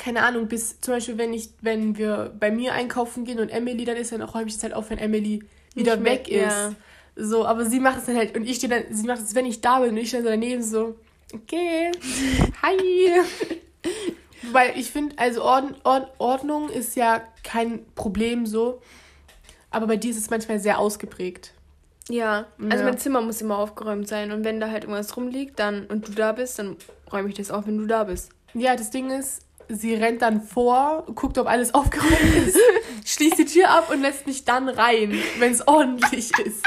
[0.02, 3.84] keine Ahnung, bis zum Beispiel, wenn ich, wenn wir bei mir einkaufen gehen und Emily
[3.84, 5.42] dann ist, dann räume ich es halt auf, wenn Emily
[5.74, 6.40] wieder Nicht mehr- weg ist.
[6.42, 6.72] ja.
[7.16, 9.44] So, aber sie macht es dann halt und ich stehe dann, sie macht es, wenn
[9.44, 10.96] ich da bin und ich stehe so daneben so,
[11.34, 11.90] okay,
[12.62, 13.20] hi.
[14.52, 18.80] Weil ich finde, also Ord Ord Ordnung ist ja kein Problem so,
[19.70, 21.52] aber bei dir ist es manchmal sehr ausgeprägt.
[22.08, 22.84] Ja, also Ja.
[22.84, 26.12] mein Zimmer muss immer aufgeräumt sein und wenn da halt irgendwas rumliegt dann und du
[26.12, 26.76] da bist, dann
[27.12, 28.30] räume ich das auf, wenn du da bist.
[28.54, 32.58] Ja, das Ding ist, sie rennt dann vor, guckt, ob alles aufgeräumt ist,
[33.04, 36.64] schließt die Tür ab und lässt mich dann rein, wenn es ordentlich ist.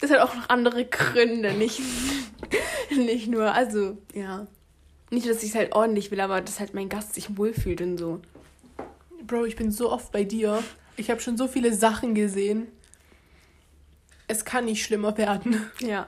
[0.00, 1.80] Das hat auch noch andere Gründe, nicht,
[2.90, 4.46] nicht nur, also, ja.
[5.10, 7.98] Nicht, dass ich es halt ordentlich will, aber dass halt mein Gast sich wohlfühlt und
[7.98, 8.20] so.
[9.26, 10.62] Bro, ich bin so oft bei dir.
[10.96, 12.66] Ich habe schon so viele Sachen gesehen.
[14.26, 15.70] Es kann nicht schlimmer werden.
[15.80, 16.06] Ja.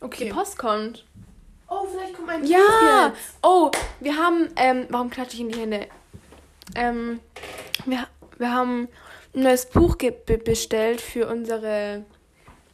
[0.00, 0.28] Die Okay.
[0.30, 1.04] Post kommt.
[1.70, 2.58] Oh, vielleicht kommt mein Ja!
[2.58, 3.34] Buch jetzt.
[3.42, 5.86] Oh, wir haben, ähm, warum klatsche ich in die Hände?
[6.74, 7.20] Ähm,
[7.86, 8.06] wir,
[8.38, 8.88] wir haben
[9.34, 12.04] ein neues Buch bestellt für unsere,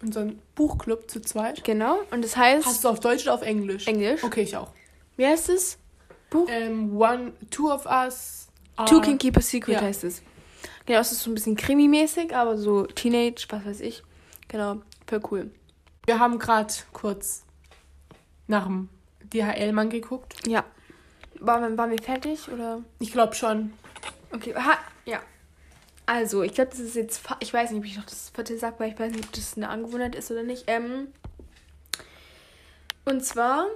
[0.02, 1.62] Unseren Buchclub zu zweit.
[1.64, 3.86] genau, und das heißt Hast du auf Deutsch oder auf Englisch?
[3.86, 4.24] Englisch.
[4.24, 4.70] Okay, ich auch.
[5.16, 5.78] Wie heißt es?
[6.48, 8.48] Ähm, one, two of us.
[8.86, 9.80] Two Can Keep a Secret ja.
[9.80, 10.22] heißt es.
[10.84, 14.02] Genau, es ist so ein bisschen Krimi-mäßig, aber so Teenage, was weiß ich.
[14.48, 15.50] Genau, voll cool.
[16.04, 17.45] Wir haben gerade kurz
[18.46, 18.88] nach dem
[19.32, 20.46] DHL-Mann geguckt.
[20.46, 20.64] Ja.
[21.40, 22.82] Waren wir, waren wir fertig oder?
[22.98, 23.72] Ich glaube schon.
[24.32, 25.20] Okay, ha, ja.
[26.06, 28.76] Also, ich glaube, das ist jetzt, ich weiß nicht, ob ich noch das vierte sage,
[28.78, 30.64] weil ich weiß nicht, ob das eine Angewohnheit ist oder nicht.
[30.66, 31.08] Ähm,
[33.04, 33.66] und zwar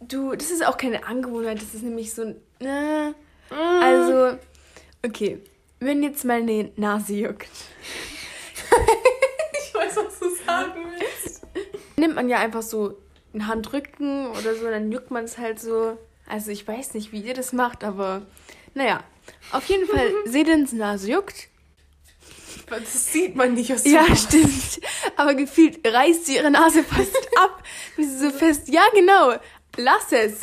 [0.00, 2.36] Du, das ist auch keine Angewohnheit, das ist nämlich so ein.
[2.60, 3.12] Äh,
[3.50, 4.38] also,
[5.04, 5.40] okay.
[5.80, 7.48] Wenn jetzt meine Nase juckt.
[9.52, 11.46] ich weiß, was du sagen willst.
[11.96, 12.98] Nimmt man ja einfach so
[13.36, 15.98] einen Handrücken oder so, dann juckt man es halt so.
[16.26, 18.22] Also ich weiß nicht, wie ihr das macht, aber
[18.74, 19.02] naja.
[19.52, 21.48] Auf jeden Fall, Sedens Nase juckt.
[22.68, 24.80] Das sieht man nicht aus Ja, stimmt.
[25.16, 27.62] Aber gefühlt reißt sie ihre Nase fast ab.
[27.96, 29.34] Und sie so fest, ja genau,
[29.76, 30.40] lass es.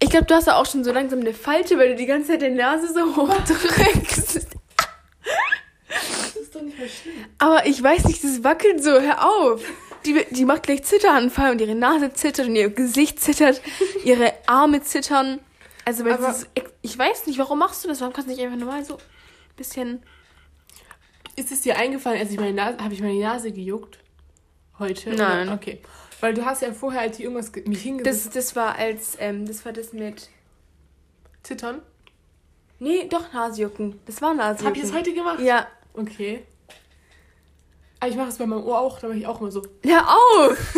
[0.00, 2.42] Ich glaube, du hast auch schon so langsam eine Falte, weil du die ganze Zeit
[2.42, 4.46] deine Nase so hochdrückst.
[5.88, 7.24] Das ist doch nicht mehr schlimm.
[7.38, 9.62] Aber ich weiß nicht, das wackelt so, hör auf.
[10.04, 13.60] Die, die macht gleich Zitteranfall und ihre Nase zittert und ihr Gesicht zittert,
[14.04, 15.40] ihre Arme zittern.
[15.84, 16.46] Also, Aber- so,
[16.82, 18.00] ich weiß nicht, warum machst du das?
[18.00, 19.00] Warum kannst du nicht einfach normal so ein
[19.56, 20.02] bisschen.
[21.36, 23.98] Ist es dir eingefallen, als ich meine Nase, habe ich meine Nase gejuckt?
[24.78, 25.10] Heute?
[25.10, 25.48] Nein.
[25.48, 25.54] Oder?
[25.56, 25.80] Okay.
[26.20, 29.16] Weil du hast ja vorher, als ich irgendwas ge- mich hingesetzt Das, das war als,
[29.20, 30.28] ähm, das war das mit.
[31.44, 31.80] zittern.
[32.80, 34.00] Nee, doch Nasejucken.
[34.06, 34.66] Das war Nasejucken.
[34.66, 35.40] Habe ich das heute gemacht?
[35.40, 35.66] Ja.
[35.94, 36.44] Okay.
[38.00, 39.62] Aber ich mache es bei meinem Ohr auch, da mache ich auch immer so.
[39.84, 40.58] Hör auf!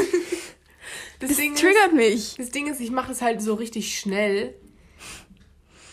[1.18, 2.14] Das, Das Ding triggert mich.
[2.14, 4.54] ist, das Ding ist, ich mache es halt so richtig schnell.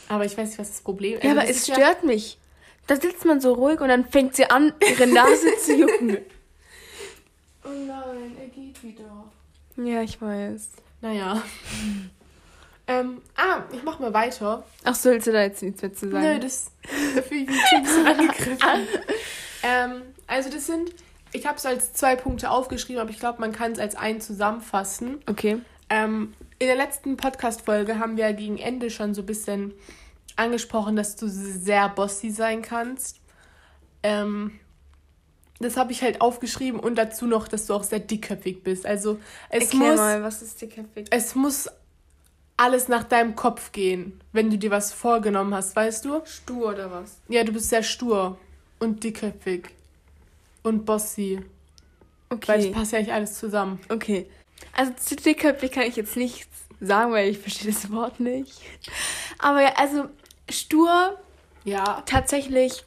[0.08, 1.24] Aber ich weiß nicht, was das Problem ist.
[1.26, 2.38] Ja, aber Also das es stört mich.
[2.88, 6.18] Da sitzt man so ruhig und dann fängt sie an, ihre Nase zu jucken.
[7.66, 9.26] Oh nein, er geht wieder.
[9.76, 10.70] Ja, ich weiß.
[11.02, 11.44] Naja.
[12.88, 14.64] ähm, ah, ich mach mal weiter.
[14.86, 16.24] Ach, sollst du da jetzt nichts mehr zu sagen?
[16.24, 16.72] Nö, das
[17.16, 18.88] da fühle ich mich schon ein bisschen angegriffen.
[19.64, 20.94] ähm, also das sind,
[21.34, 24.22] ich habe es als zwei Punkte aufgeschrieben, aber ich glaube, man kann es als einen
[24.22, 25.20] zusammenfassen.
[25.28, 25.60] Okay.
[25.90, 29.74] Ähm, in der letzten Podcast-Folge haben wir ja gegen Ende schon so ein bisschen
[30.36, 33.20] angesprochen, dass du sehr bossy sein kannst.
[34.04, 34.60] Ähm,
[35.60, 38.86] das habe ich halt aufgeschrieben und dazu noch, dass du auch sehr dickköpfig bist.
[38.86, 41.08] Also es Erklär muss, mal, was ist dickköpfig?
[41.10, 41.70] es muss
[42.58, 46.22] alles nach deinem Kopf gehen, wenn du dir was vorgenommen hast, weißt du?
[46.26, 47.20] Stur oder was?
[47.28, 48.38] Ja, du bist sehr stur
[48.80, 49.70] und dickköpfig
[50.68, 51.42] und bossy.
[52.30, 52.58] Weil Okay.
[52.60, 53.80] das passt ja nicht alles zusammen.
[53.90, 54.30] Okay.
[54.74, 56.48] Also zu dickköpfig kann ich jetzt nichts
[56.80, 58.62] sagen, weil ich verstehe das Wort nicht.
[59.40, 60.10] Aber ja, also
[60.50, 61.18] stur
[61.64, 62.86] Ja, tatsächlich,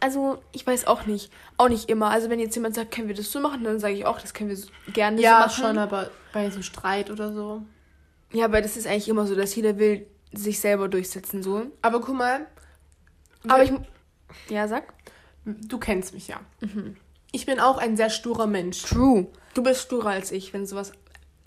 [0.00, 2.10] also ich weiß auch nicht, auch nicht immer.
[2.10, 4.34] Also wenn jetzt jemand sagt, können wir das so machen, dann sage ich auch, das
[4.34, 5.62] können wir so, gerne ja so machen.
[5.62, 7.62] schon, aber bei so Streit oder so.
[8.32, 11.66] Ja, aber das ist eigentlich immer so, dass jeder will sich selber durchsetzen so.
[11.82, 12.46] Aber guck mal,
[13.48, 13.72] Aber ich,
[14.48, 14.94] ja, sag.
[15.44, 16.40] Du kennst mich ja.
[16.60, 16.96] Mhm.
[17.32, 18.82] Ich bin auch ein sehr sturer Mensch.
[18.82, 19.26] True.
[19.54, 20.92] Du bist sturer als ich, wenn sowas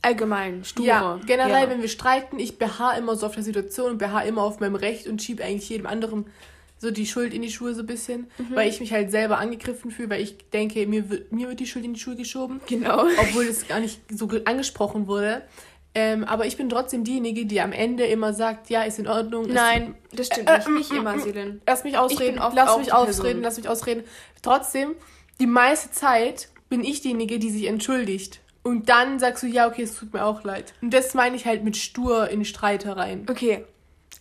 [0.02, 0.88] allgemein sturer.
[0.88, 1.70] Ja, generell, Ja.
[1.70, 4.76] wenn wir streiten, ich beharre immer so auf der Situation und beharre immer auf meinem
[4.76, 6.26] Recht und schiebe eigentlich jedem anderen
[6.78, 8.56] so die Schuld in die Schuhe so ein bisschen, Mhm.
[8.56, 11.66] weil ich mich halt selber angegriffen fühle, weil ich denke, mir wird, mir wird die
[11.68, 13.06] Schuld in die Schuhe geschoben, Genau.
[13.22, 15.44] obwohl es gar nicht so ge- angesprochen wurde.
[15.96, 19.46] Ähm, aber ich bin trotzdem diejenige, die am Ende immer sagt, ja, ist in Ordnung.
[19.46, 20.68] ist- Nein, das stimmt Äh, nicht.
[20.68, 21.62] äh, Nicht äh, immer, äh, Selin.
[21.68, 24.04] Lass mich ausreden, lass mich ausreden, lass mich ausreden.
[24.42, 24.96] Trotzdem,
[25.40, 28.40] die meiste Zeit bin ich diejenige, die sich entschuldigt.
[28.64, 30.74] Und dann sagst du, ja, okay, es tut mir auch leid.
[30.82, 33.28] Und das meine ich halt mit stur in Streitereien.
[33.30, 33.66] Okay.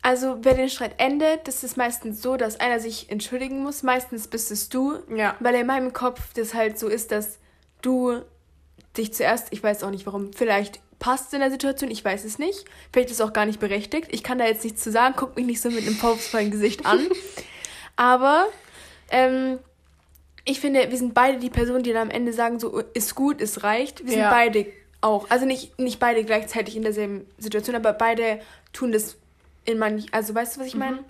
[0.02, 3.84] Also, wer den Streit endet, das ist meistens so, dass einer sich entschuldigen muss.
[3.84, 4.98] Meistens bist es du.
[5.14, 5.36] Ja.
[5.38, 7.38] Weil in meinem Kopf das halt so ist, dass
[7.82, 8.20] du
[8.96, 12.38] dich zuerst, ich weiß auch nicht warum, vielleicht passt in der Situation, ich weiß es
[12.38, 12.64] nicht.
[12.92, 14.08] Vielleicht ist es auch gar nicht berechtigt.
[14.10, 16.86] Ich kann da jetzt nichts zu sagen, guck mich nicht so mit einem vorwurfsvollen Gesicht
[16.86, 17.00] an.
[17.96, 18.46] Aber
[19.10, 19.58] ähm,
[20.44, 23.40] ich finde, wir sind beide die Personen, die dann am Ende sagen, so ist gut,
[23.40, 24.02] es reicht.
[24.04, 24.30] Wir sind Ja.
[24.30, 24.66] beide
[25.00, 25.28] auch.
[25.28, 28.40] Also nicht, nicht beide gleichzeitig in derselben Situation, aber beide
[28.72, 29.16] tun das
[29.64, 31.00] in manch, also weißt du, was ich meine?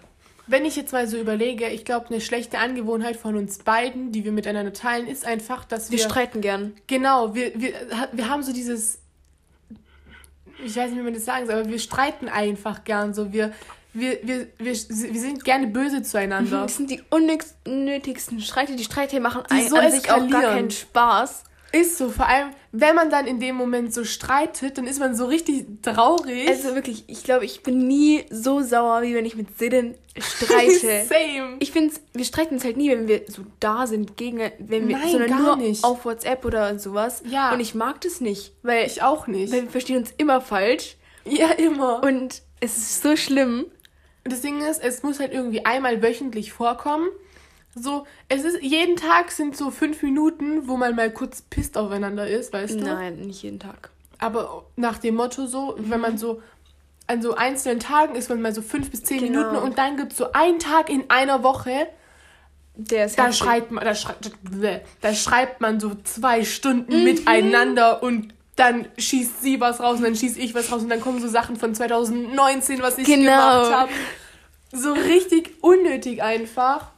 [0.47, 4.25] Wenn ich jetzt mal so überlege, ich glaube, eine schlechte Angewohnheit von uns beiden, die
[4.25, 6.05] wir miteinander teilen, ist einfach, dass Wir wir.
[6.05, 6.73] streiten gern.
[6.87, 7.73] genau, wir, wir,
[8.13, 8.99] wir haben so dieses.
[10.65, 13.33] Ich weiß nicht, wie man das sagen soll, aber wir streiten einfach gern so.
[13.33, 13.53] Wir,
[13.93, 16.63] wir, wir, wir, wir sind gerne böse zueinander.
[16.63, 18.77] Das sind die unnötigsten- Streite.
[18.77, 21.45] Die Streite machen Die ein, so an sich auch gar keinen Spaß.
[21.73, 25.17] Ist so, vor allem, wenn man dann in dem Moment so streitet, dann ist man
[25.17, 26.47] so richtig traurig.
[26.49, 31.05] Also wirklich, ich glaube, ich bin nie so sauer, wie wenn ich mit Sinnen streite.
[31.09, 31.57] Same.
[31.61, 34.99] ich finde, wir streiten uns halt nie, wenn wir so da sind, gegen, wenn wir,
[34.99, 35.83] Nein, sondern gar nur nicht.
[35.83, 37.23] auf WhatsApp oder sowas.
[37.27, 37.53] Ja.
[37.55, 39.53] Und ich mag das nicht, weil, Ich auch nicht.
[39.53, 40.97] weil wir verstehen uns immer falsch.
[41.25, 42.03] ja, immer.
[42.03, 43.65] Und Und es ist so schlimm.
[44.25, 47.09] das Ding ist, es muss halt irgendwie einmal wöchentlich vorkommen.
[47.75, 52.27] So, es ist, jeden Tag sind so fünf Minuten, wo man mal kurz pisst aufeinander
[52.27, 52.85] ist, weißt du?
[52.85, 53.91] Nein, nicht jeden Tag.
[54.19, 56.43] Aber nach dem Motto so, wenn man so
[57.07, 59.39] an so einzelnen Tagen ist, man mal so fünf bis zehn Genau.
[59.41, 61.89] Minuten und dann gibt es so einen Tag in einer Woche,
[62.77, 63.39] Der ist da heftig.
[63.39, 64.15] schreibt man, da, schrei
[65.01, 70.15] da schreibt man so zwei Stunden miteinander und dann schießt sie was raus und dann
[70.15, 73.23] schieß ich was raus und dann kommen so Sachen von 2019, was ich Genau.
[73.25, 73.93] gemacht habe.
[74.73, 76.93] So richtig unnötig einfach.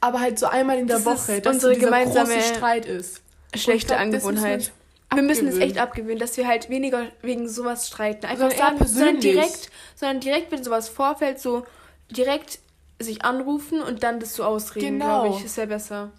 [0.00, 3.22] Aber halt so einmal in der Das Woche, dass unsere so gemeinsame große Streit ist.
[3.54, 4.72] Schlechte glaub, Angewohnheit.
[5.14, 8.26] Wir müssen es echt abgewöhnen, dass wir halt weniger wegen sowas streiten.
[8.26, 9.22] Einfach Sondern eher sagen, sondern persönlich.
[9.32, 11.64] direkt, sondern direkt, wenn sowas vorfällt, so
[12.10, 12.58] direkt
[12.98, 15.22] sich anrufen und dann das so ausreden, Genau.
[15.22, 15.44] glaube ich.
[15.44, 16.10] Ist ja besser.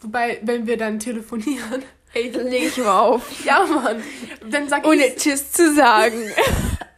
[0.00, 1.82] Wobei, wenn wir dann telefonieren,
[2.14, 3.22] Ey, dann lege ich mal auf.
[3.44, 4.02] ja Mann,
[4.50, 6.30] dann sag Ohne ich, Tschüss zu sagen.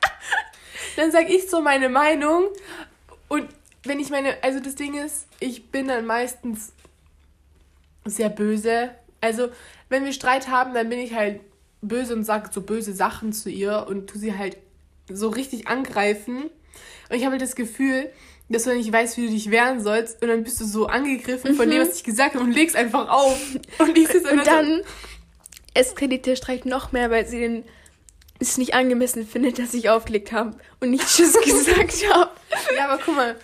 [0.96, 2.48] dann sag ich so meine Meinung
[3.28, 3.48] und
[3.88, 6.72] wenn ich meine, also das Ding ist, ich bin dann meistens
[8.04, 8.90] sehr böse.
[9.20, 9.48] Also,
[9.88, 11.40] wenn wir Streit haben, dann bin ich halt
[11.82, 14.56] böse und sag so böse Sachen zu ihr und tu sie halt
[15.10, 16.44] so richtig angreifen.
[17.08, 18.10] Und ich habe halt das Gefühl,
[18.48, 20.22] dass du nicht weißt, wie du dich wehren sollst.
[20.22, 23.08] Und dann bist du so angegriffen von dem, was ich gesagt habe und legst einfach
[23.08, 23.38] auf.
[23.78, 24.82] Und ich sitze Und so- dann
[25.74, 27.64] eskaliert der Streit noch mehr, weil sie den
[28.40, 32.30] es nicht angemessen findet, dass ich aufgelegt habe und nicht Tschüss gesagt habe.
[32.76, 33.34] Ja, aber guck mal,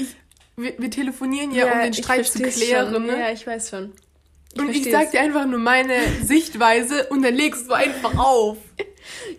[0.00, 0.16] ich,
[0.56, 2.92] wir, wir telefonieren ja, um den ich Streit zu klären.
[2.92, 3.06] Schon.
[3.06, 3.18] Ne?
[3.18, 3.92] Ja, ich weiß schon.
[4.56, 8.58] und ich sag dir einfach nur meine Sichtweise und dann legst du einfach auf.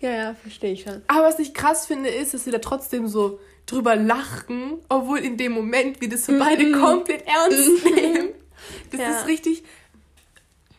[0.00, 1.00] Ja, ja, verstehe ich schon.
[1.06, 5.36] Aber was ich krass finde, ist, dass wir da trotzdem so drüber lachen, obwohl in
[5.36, 8.30] dem Moment wir das so beide komplett ernst nehmen.
[8.90, 9.10] Das Ja.
[9.20, 9.62] ist richtig.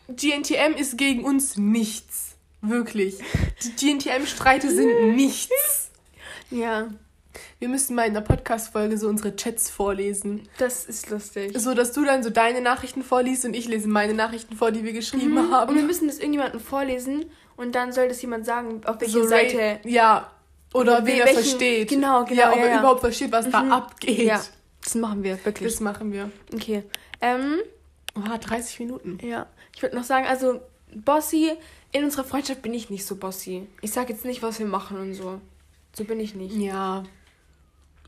[0.08, 2.36] GNTM ist gegen uns nichts.
[2.60, 3.16] Wirklich.
[3.62, 5.90] Die GNTM-Streite sind nichts.
[6.50, 6.88] Ja,
[7.58, 10.48] Wir müssen mal in der Podcast-Folge so unsere Chats vorlesen.
[10.58, 11.52] das ist lustig.
[11.58, 14.84] So, dass du dann so deine Nachrichten vorliest und ich lese meine Nachrichten vor, die
[14.84, 15.86] wir geschrieben Und wir haben.
[15.86, 19.80] müssen das irgendjemandem vorlesen und dann soll das jemand sagen, auf welche So Seite.
[19.84, 20.30] Ja.
[20.74, 21.88] Oder wen er versteht.
[21.90, 22.78] genau, genau, Ja, ob ja, er ja.
[22.80, 23.72] überhaupt versteht, was da Mhm.
[23.72, 24.18] abgeht.
[24.26, 24.42] Ja,
[24.82, 25.70] das machen wir, wirklich.
[25.72, 26.30] Das machen wir.
[26.54, 26.82] Okay.
[27.20, 27.58] Ähm,
[28.16, 29.18] Oha, 30 Minuten.
[29.22, 29.46] ja.
[29.76, 30.60] Ich würde noch sagen, also,
[30.94, 31.52] Bossy,
[31.92, 33.66] in unserer Freundschaft bin ich nicht so bossy.
[33.80, 35.40] Ich sage jetzt nicht, was wir machen und so.
[35.94, 36.54] So bin ich nicht.
[36.56, 37.04] Ja.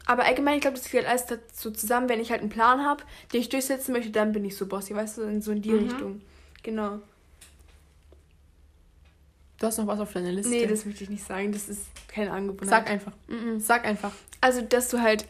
[0.07, 3.03] Aber allgemein, ich glaube, das geht alles dazu zusammen, wenn ich halt einen Plan habe,
[3.33, 5.71] den ich durchsetzen möchte, dann bin ich so bossy, weißt du, in so in die
[5.71, 5.79] Mhm.
[5.89, 6.21] Richtung.
[6.63, 6.99] Genau.
[9.61, 10.51] Du hast noch was auf deiner Liste.
[10.51, 11.53] Nee, das möchte ich nicht sagen.
[11.53, 12.69] Das ist keine Angewohnheit.
[12.69, 13.13] Sag einfach.
[13.29, 13.61] Mhm.
[13.61, 14.13] Sag einfach.
[14.41, 15.27] Also, dass du halt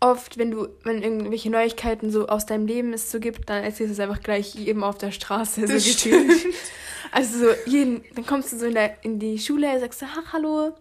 [0.00, 3.90] oft, wenn du, wenn irgendwelche Neuigkeiten so aus deinem Leben es so gibt, dann erzählst
[3.90, 5.62] du es einfach gleich jedem auf der Straße.
[5.62, 6.28] Das so stimmt.
[6.28, 6.54] gefühlt.
[7.10, 10.30] Also so jeden, dann kommst du so in, der, in die Schule, sagst du, ach
[10.34, 10.74] hallo,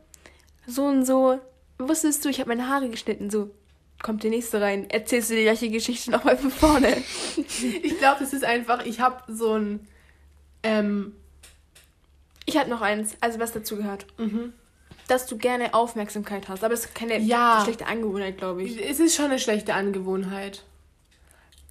[0.65, 1.39] so und so.
[1.79, 3.51] Wusstest du, ich habe meine Haare geschnitten, so.
[4.03, 6.97] Kommt der nächste rein, erzählst du die gleiche Geschichte nochmal von vorne.
[7.83, 9.87] Ich glaube, es ist einfach, ich habe so ein.
[10.63, 11.13] Ähm,
[12.45, 14.05] Ich hatte noch eins, also was dazu gehört.
[14.17, 14.53] mhm.
[15.07, 17.61] Dass du gerne Aufmerksamkeit hast, aber das ist keine Ja.
[17.63, 18.77] schlechte Angewohnheit, glaube ich.
[18.87, 20.63] Es ist schon eine schlechte Angewohnheit.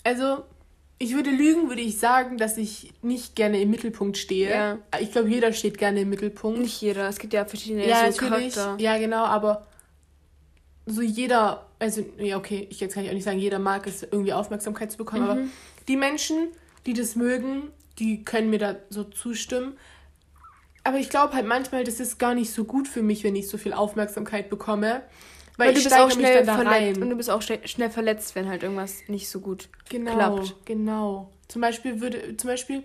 [0.04, 0.44] Also,
[0.98, 4.50] ich würde lügen, würde ich sagen, dass ich nicht gerne im Mittelpunkt stehe.
[4.50, 4.78] Ja.
[5.00, 6.60] Ich glaube, jeder steht gerne im Mittelpunkt.
[6.60, 8.54] Nicht jeder, es gibt ja verschiedene ja, so natürlich.
[8.54, 8.82] Charakter.
[8.82, 9.66] Ja, genau, aber
[10.86, 14.02] so jeder, also, ja, okay, ich jetzt kann ich auch nicht sagen, jeder mag es,
[14.02, 15.30] irgendwie Aufmerksamkeit zu bekommen, Mhm.
[15.30, 15.40] aber
[15.88, 16.48] die Menschen,
[16.86, 19.76] die das mögen, die können mir da so zustimmen.
[20.84, 23.48] Aber ich glaube halt manchmal, das ist gar nicht so gut für mich, wenn ich
[23.48, 25.02] so viel Aufmerksamkeit bekomme.
[25.56, 27.90] Weil, Weil du ich bist auch mich schnell verletzt und du bist auch schnell, schnell
[27.90, 30.54] verletzt, wenn halt irgendwas nicht so gut Genau, klappt.
[30.66, 31.32] genau.
[31.48, 32.82] Zum Beispiel würde, zum Beispiel,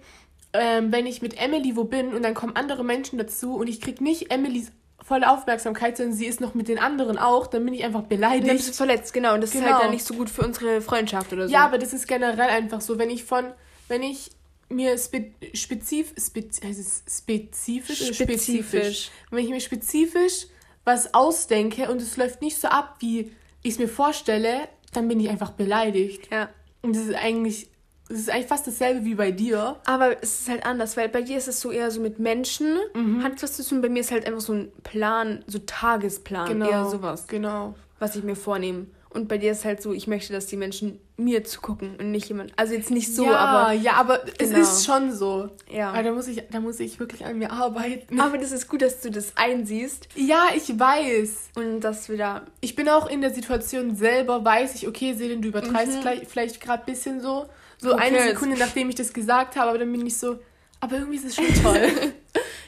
[0.54, 3.82] ähm, wenn ich mit Emily wo bin und dann kommen andere Menschen dazu und ich
[3.82, 4.72] krieg nicht Emilys
[5.12, 8.12] volle Aufmerksamkeit, sondern sie ist noch mit den anderen auch, dann bin ich einfach Und
[8.12, 8.76] dann bist du beleidigt.
[8.76, 9.34] verletzt, genau.
[9.34, 9.74] Und das ist Genau.
[9.74, 11.54] halt dann nicht so gut für unsere Freundschaft oder so.
[11.54, 13.52] Ja, aber das ist generell einfach so, wenn ich von,
[13.90, 14.32] wenn ich
[14.70, 19.12] mir spe spezif, spez heißt es spezifisch, oder Spezifisch.
[19.30, 20.48] Wenn ich mir spezifisch
[20.86, 23.32] was ausdenke und es läuft nicht so ab, wie
[23.64, 26.30] ich es mir vorstelle, dann bin ich einfach beleidigt.
[26.32, 26.50] Ja.
[26.82, 27.70] Und das ist eigentlich,
[28.12, 29.78] das ist eigentlich fast dasselbe wie bei dir.
[29.86, 32.78] Aber es ist halt anders, weil bei dir ist es so eher so mit Menschen,
[32.94, 33.24] Mhm.
[33.24, 33.82] hat was zu tun.
[33.82, 37.76] Bei mir ist halt einfach so ein Plan, so Tagesplan, eher sowas, Genau.
[38.00, 38.86] was ich mir vornehme.
[39.14, 42.30] Und bei dir ist halt so, ich möchte, dass die Menschen mir zugucken und nicht
[42.30, 42.54] jemand.
[42.56, 44.62] Also jetzt nicht so, ja, aber ja, aber es Genau.
[44.62, 45.50] ist schon so.
[45.70, 45.90] ja.
[45.92, 48.22] Aber da muss ich, da muss ich wirklich an mir arbeiten.
[48.22, 51.50] Aber das ist gut, dass du das einsiehst Ja, ich weiß.
[51.56, 52.46] und dass wir da.
[52.62, 56.02] Ich bin auch in der Situation selber, weiß ich, okay, Selin, du übertreibst Mhm.
[56.02, 57.48] vielleicht, vielleicht gerade ein bisschen so.
[57.80, 58.22] So Who eine?
[58.22, 60.40] Sekunde, nachdem ich das gesagt habe, aber dann bin ich so,
[60.80, 61.82] aber irgendwie ist es schon toll.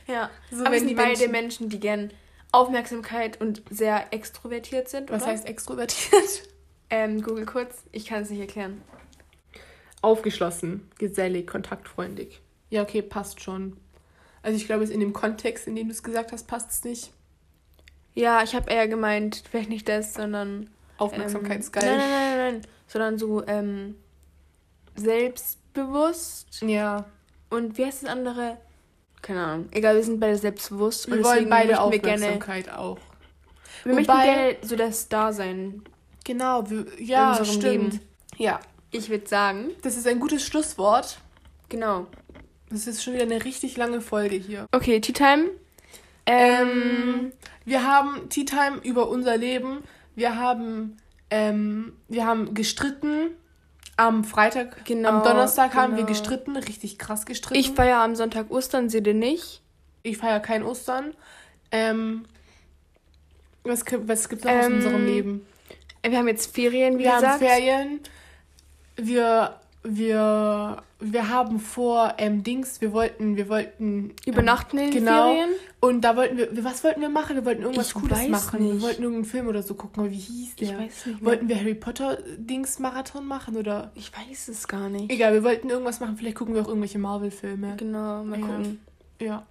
[0.06, 0.30] Ja.
[0.52, 2.12] So, aber wenn sind die beide Menschen- Menschen, die gern
[2.54, 5.10] Aufmerksamkeit und sehr extrovertiert sind.
[5.12, 5.32] Was oder?
[5.32, 6.24] heißt extrovertiert?
[6.90, 7.84] Ähm, Google kurz.
[7.92, 8.80] Ich kann es nicht erklären.
[10.04, 12.40] Aufgeschlossen, gesellig, kontaktfreundlich.
[12.70, 13.78] Ja, okay, passt schon.
[14.44, 16.84] Also ich glaube, es in dem Kontext, in dem du es gesagt hast, passt es
[16.84, 17.12] nicht.
[18.14, 20.70] Ja, ich habe eher gemeint, vielleicht nicht das, sondern.
[20.98, 21.84] Aufmerksamkeitsgeil.
[21.84, 22.68] Ähm, nein, nein, nein, nein.
[22.86, 23.96] Sondern so ähm,
[24.96, 27.06] selbstbewusst Ja.
[27.50, 28.58] und wie heißt das andere?
[29.24, 29.70] Keine Ahnung.
[29.72, 31.08] Egal, wir sind beide selbstbewusst.
[31.08, 33.00] Wir und wollen beide möchten wir gerne, Aufmerksamkeit auch.
[33.84, 35.82] wir möchten Wobei- gerne so der Star sein
[36.26, 37.64] Genau, wir, ja, in stimmt.
[37.64, 38.00] Leben.
[38.38, 38.60] Ja,
[38.92, 41.18] Ich würde sagen, das ist ein gutes Schlusswort.
[41.70, 42.06] genau.
[42.70, 44.66] Das ist schon wieder eine richtig lange Folge hier.
[44.72, 45.50] Okay, Tea Time.
[46.26, 47.32] Ähm,
[47.66, 49.84] Wir haben Tea Time über unser Leben.
[50.16, 50.98] Wir haben,
[51.30, 53.32] ähm, wir haben gestritten.
[53.96, 56.08] Am Freitag, Genau, am Donnerstag haben wir genau.
[56.10, 57.60] gestritten, richtig krass gestritten.
[57.60, 59.62] ich feiere am Sonntag Ostern, ihr nicht.
[60.02, 61.14] ich feiere kein Ostern.
[61.72, 62.26] Ähm,
[63.64, 65.46] was, gibt- was gibt es noch aus Ähm, unserem Leben?
[66.06, 67.34] Wir haben jetzt Ferien, wie Wir gesagt.
[67.34, 68.00] haben Ferien.
[68.96, 74.14] Wir, wir, wir haben vor, ähm, Dings, wir wollten, wir wollten.
[74.26, 75.30] Übernachten in den genau.
[75.34, 75.50] Ferien.
[75.86, 77.36] Und da wollten wir, was wollten wir machen?
[77.36, 78.60] Wir wollten irgendwas Ich Cooles machen.
[78.64, 78.82] Wir nicht.
[78.84, 80.70] wollten irgendeinen Film oder so gucken, aber wie hieß der?
[80.70, 81.26] Ich weiß nicht mehr.
[81.32, 83.92] Wollten wir Harry Potter Dings Marathon machen oder?
[83.94, 85.12] Ich weiß es gar nicht.
[85.12, 86.16] Egal, wir wollten irgendwas machen.
[86.16, 87.76] Vielleicht gucken wir auch irgendwelche Marvel-Filme.
[87.76, 88.46] Genau, mal Ja.
[88.48, 88.80] gucken.
[89.20, 89.46] Ja.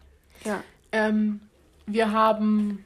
[0.47, 0.65] Ja.
[0.93, 1.41] Ähm,
[1.87, 2.83] wir haben,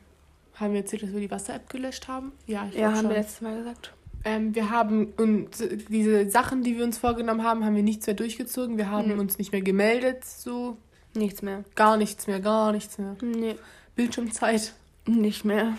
[0.56, 2.32] haben wir erzählt, dass wir die Wasser-App gelöscht haben?
[2.48, 3.09] Ja, ich Ja, haben schon.
[3.11, 3.92] wir letztes Mal gesagt.
[4.24, 5.50] Ähm, wir haben und
[5.88, 8.76] diese Sachen, die wir uns vorgenommen haben, haben wir nichts mehr durchgezogen.
[8.76, 9.20] Wir haben Mhm.
[9.20, 10.78] uns nicht mehr gemeldet, so
[11.16, 11.64] Nichts mehr.
[11.74, 13.16] gar nichts mehr, gar nichts mehr.
[13.22, 13.57] Nee,
[13.94, 14.72] Bildschirmzeit,
[15.07, 15.74] nicht mehr.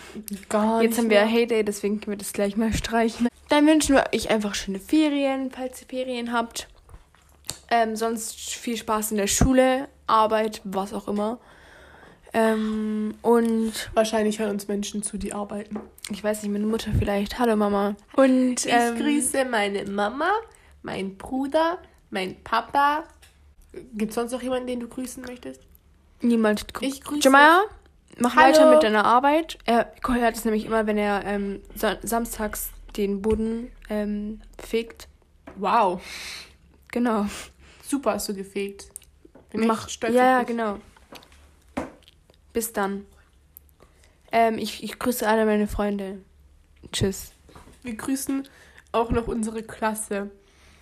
[0.48, 1.26] gar Jetzt haben wir mehr.
[1.26, 3.28] Heyday, deswegen können wir das gleich mal streichen.
[3.48, 6.68] Dann wünschen wir euch einfach schöne Ferien, falls ihr Ferien habt.
[7.70, 11.38] Ähm, sonst viel Spaß in der Schule, Arbeit, was auch immer.
[12.34, 15.80] Ähm, und Wahrscheinlich hören uns Menschen zu, die arbeiten.
[16.10, 17.38] ich weiß nicht, meine Mutter vielleicht.
[17.38, 17.94] Hallo Mama.
[18.16, 20.30] Und Ich ähm, grüße meine Mama,
[20.82, 21.78] meinen Bruder,
[22.10, 23.04] mein Papa.
[23.94, 25.62] Gibt es sonst noch jemanden, den du grüßen möchtest?
[26.20, 26.64] niemand.
[26.80, 27.20] Ich grüße.
[27.22, 27.62] Jamaya,
[28.18, 28.48] mach Hallo.
[28.48, 29.56] weiter mit deiner Arbeit.
[29.66, 35.06] Er hört es nämlich immer, wenn er ähm, sa samstags den Boden ähm, fegt.
[35.56, 36.00] Wow,
[36.90, 37.26] Genau.
[37.86, 38.88] super hast du gefegt.
[39.50, 40.78] Bin Mach, stolz ja, ja, genau.
[42.52, 43.06] Bis dann.
[44.32, 46.20] Ähm, ich, ich grüße alle meine Freunde.
[46.92, 47.32] Tschüss.
[47.82, 48.46] Wir grüßen
[48.92, 50.30] auch noch unsere Klasse.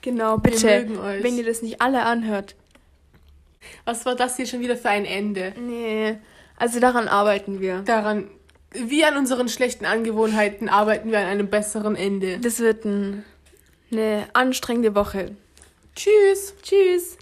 [0.03, 0.67] Genau, Wir bitte.
[0.67, 1.23] mögen euch.
[1.23, 2.55] Wenn ihr das nicht alle anhört.
[3.85, 5.53] Was war das hier schon wieder für ein Ende?
[5.59, 6.19] Nee.
[6.57, 7.83] Also daran arbeiten wir.
[7.83, 8.29] Daran,
[8.73, 12.39] wie an unseren schlechten Angewohnheiten, arbeiten wir an einem besseren Ende.
[12.39, 13.25] Das wird ein,
[13.91, 15.37] eine anstrengende Woche.
[15.95, 16.55] Tschüss!
[16.63, 17.19] Tschüss.